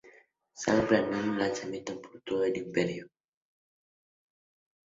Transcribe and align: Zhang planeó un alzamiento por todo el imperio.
Zhang 0.59 0.87
planeó 0.87 1.19
un 1.31 1.39
alzamiento 1.39 2.01
por 2.01 2.19
todo 2.21 2.43
el 2.45 2.57
imperio. 2.57 3.07